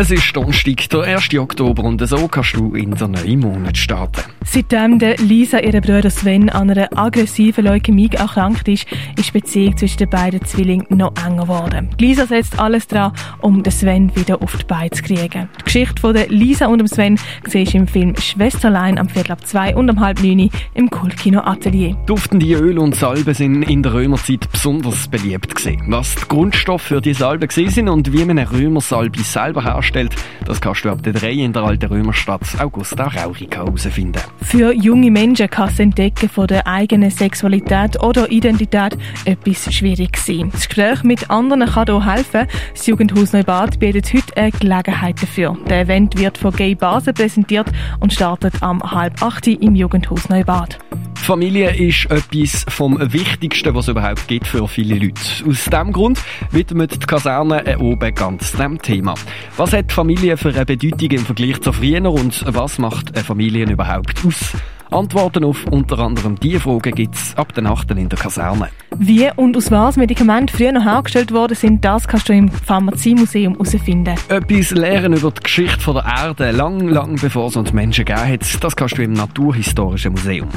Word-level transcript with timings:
Es 0.00 0.12
ist 0.12 0.36
Donnerstag, 0.36 0.88
der 0.90 1.00
1. 1.16 1.34
Oktober 1.34 1.82
und 1.82 2.06
so 2.06 2.28
kannst 2.28 2.54
du 2.54 2.72
in 2.76 2.92
den 2.92 3.10
neuen 3.10 3.40
Monat 3.40 3.76
starten. 3.76 4.22
Seitdem 4.44 5.00
der 5.00 5.16
Lisa, 5.16 5.58
ihre 5.58 5.80
Bruder 5.80 6.08
Sven, 6.08 6.48
an 6.50 6.70
einer 6.70 6.88
aggressiven 6.96 7.64
Leukämie 7.64 8.08
erkrankt 8.12 8.68
ist, 8.68 8.86
ist 9.18 9.34
die 9.34 9.40
Beziehung 9.40 9.76
zwischen 9.76 9.98
den 9.98 10.08
beiden 10.08 10.44
Zwillingen 10.44 10.86
noch 10.90 11.12
enger 11.26 11.42
geworden. 11.42 11.90
Lisa 11.98 12.26
setzt 12.26 12.60
alles 12.60 12.86
daran, 12.86 13.12
um 13.40 13.64
den 13.64 13.72
Sven 13.72 14.14
wieder 14.14 14.40
auf 14.40 14.56
die 14.56 14.64
Beine 14.66 14.90
zu 14.90 15.02
kriegen. 15.02 15.48
Die 15.58 15.64
Geschichte 15.64 16.00
von 16.00 16.14
der 16.14 16.28
Lisa 16.28 16.68
und 16.68 16.78
dem 16.78 16.86
Sven 16.86 17.18
siehst 17.48 17.74
du 17.74 17.78
im 17.78 17.88
Film 17.88 18.14
Schwesterlein 18.16 18.98
am 18.98 19.08
Viertel 19.08 19.32
ab 19.32 19.44
zwei 19.48 19.74
und 19.74 19.90
um 19.90 19.98
halb 19.98 20.22
neun 20.22 20.48
im 20.74 20.90
Kultkino 20.90 21.40
Atelier. 21.40 21.96
Duftende 22.06 22.46
Öl 22.46 22.78
und 22.78 22.94
Salben 22.94 23.34
sind 23.34 23.64
in 23.64 23.82
der 23.82 23.94
Römerzeit 23.94 24.48
besonders 24.52 25.08
beliebt 25.08 25.56
gewesen. 25.56 25.82
Was 25.88 26.14
die 26.14 26.28
Grundstoffe 26.28 26.82
für 26.82 27.00
die 27.00 27.14
Salben 27.14 27.50
sind 27.50 27.88
und 27.88 28.12
wie 28.12 28.24
man 28.24 28.38
eine 28.38 28.48
Römersalbe 28.48 29.18
selber 29.24 29.64
herstellt, 29.64 29.87
herstellt. 29.88 30.14
Das 30.44 30.60
kannst 30.60 30.84
du 30.84 30.90
ab 30.90 31.02
der 31.02 31.12
3 31.12 31.32
in 31.32 31.52
der 31.52 31.62
alten 31.62 31.86
Römerstadt 31.86 32.42
Augusta 32.58 33.08
Raurica 33.08 33.64
herausfinden. 33.64 34.20
Für 34.42 34.72
junge 34.72 35.10
Menschen 35.10 35.48
kann 35.50 35.68
das 35.68 35.78
Entdecken 35.78 36.28
von 36.28 36.46
der 36.46 36.66
eigenen 36.66 37.10
Sexualität 37.10 38.00
oder 38.02 38.30
Identität 38.30 38.96
etwas 39.24 39.72
schwierig 39.72 40.16
sein. 40.16 40.50
Das 40.52 40.68
Gespräch 40.68 41.02
mit 41.02 41.30
anderen 41.30 41.66
kann 41.66 41.86
hier 41.86 42.04
helfen. 42.04 42.46
Das 42.72 42.86
Jugendhaus 42.86 43.32
Neubad 43.32 43.78
bietet 43.78 44.12
heute 44.12 44.36
eine 44.36 44.52
Gelegenheit 44.52 45.22
dafür. 45.22 45.56
Der 45.68 45.80
Event 45.80 46.18
wird 46.18 46.38
von 46.38 46.54
Gay 46.54 46.74
Basel 46.74 47.12
präsentiert 47.12 47.66
und 48.00 48.12
startet 48.12 48.62
am 48.62 48.82
halb 48.82 49.22
acht 49.22 49.46
im 49.46 49.74
Jugendhaus 49.74 50.28
Neubad. 50.28 50.78
Familie 51.28 51.76
ist 51.76 52.10
etwas 52.10 52.64
vom 52.70 52.98
Wichtigsten, 53.12 53.74
was 53.74 53.84
es 53.84 53.90
überhaupt 53.90 54.26
gibt 54.28 54.46
für 54.46 54.66
viele 54.66 54.94
Leute. 54.94 55.20
Aus 55.46 55.64
diesem 55.66 55.92
Grund 55.92 56.18
widmet 56.52 57.02
die 57.02 57.06
Kaserne 57.06 57.78
oben 57.78 58.14
ganz 58.14 58.52
dem 58.52 58.80
Thema. 58.80 59.12
Was 59.58 59.74
hat 59.74 59.92
Familie 59.92 60.38
für 60.38 60.54
eine 60.54 60.64
Bedeutung 60.64 61.10
im 61.10 61.26
Vergleich 61.26 61.60
zu 61.60 61.70
früher 61.70 62.10
und 62.10 62.42
was 62.46 62.78
macht 62.78 63.14
eine 63.14 63.22
Familie 63.22 63.70
überhaupt 63.70 64.24
aus? 64.26 64.54
Antworten 64.90 65.44
auf 65.44 65.66
unter 65.66 65.98
anderem 65.98 66.40
diese 66.40 66.60
Fragen 66.60 66.94
gibt 66.94 67.14
es 67.14 67.36
ab 67.36 67.52
der 67.52 67.62
Nacht 67.62 67.90
in 67.90 68.08
der 68.08 68.18
Kaserne. 68.18 68.70
Wie 68.96 69.28
und 69.36 69.54
aus 69.54 69.70
was 69.70 69.98
Medikamente 69.98 70.56
früher 70.56 70.72
noch 70.72 70.86
hergestellt 70.86 71.30
worden 71.30 71.54
sind, 71.54 71.84
das 71.84 72.08
kannst 72.08 72.30
du 72.30 72.32
im 72.32 72.50
Pharmaziemuseum 72.50 73.52
herausfinden. 73.52 74.14
Etwas 74.30 74.70
lernen 74.70 75.12
über 75.12 75.30
die 75.30 75.42
Geschichte 75.42 75.92
der 75.92 76.04
Erde, 76.06 76.52
lang, 76.52 76.88
lang 76.88 77.20
bevor 77.20 77.48
es 77.48 77.56
uns 77.56 77.74
Menschen 77.74 78.06
gegeben 78.06 78.32
hat, 78.32 78.64
das 78.64 78.74
kannst 78.74 78.96
du 78.96 79.02
im 79.02 79.12
Naturhistorischen 79.12 80.12
Museum. 80.12 80.48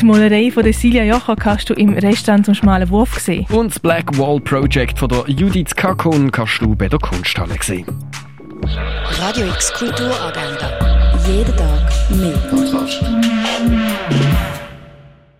Die 0.00 0.04
Malerei 0.04 0.50
von 0.50 0.70
Celia 0.72 1.04
Jocha 1.04 1.36
kannst 1.36 1.70
du 1.70 1.74
im 1.74 1.92
Restaurant 1.94 2.46
zum 2.46 2.54
schmalen 2.54 2.88
Wurf 2.90 3.18
sehen. 3.18 3.46
Und 3.50 3.70
das 3.70 3.78
Black 3.78 4.18
Wall 4.18 4.40
Project 4.40 4.98
von 4.98 5.08
der 5.08 5.24
Judith 5.28 5.74
Kakon 5.74 6.30
kannst 6.30 6.60
du 6.60 6.74
bei 6.74 6.88
der 6.88 6.98
Kunsthalle 6.98 7.54
sehen. 7.60 7.86
Radio 9.20 9.46
X 9.46 9.72
Kulturagenda. 9.72 10.70
Jeden 11.26 11.56
Tag 11.56 12.10
mehr. 12.10 13.53